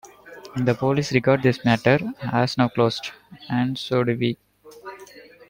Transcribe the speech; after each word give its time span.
The 0.55 0.73
police 0.73 1.11
regard 1.11 1.43
this 1.43 1.63
matter 1.63 1.99
as 2.23 2.57
now 2.57 2.69
closed, 2.69 3.11
and 3.51 3.77
so 3.77 4.03
do 4.03 4.17
we. 4.17 4.35